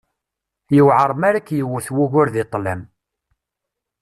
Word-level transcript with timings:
Yewεer 0.75 1.11
mi 1.19 1.25
ara 1.27 1.41
k-yewwet 1.47 1.87
wugur 1.95 2.27
di 2.33 2.43
ṭṭlam. 2.47 2.81